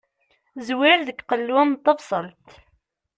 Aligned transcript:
Zwir 0.67 0.99
deg 1.07 1.19
qellu 1.29 1.59
n 1.69 1.71
tebṣelt. 1.83 2.49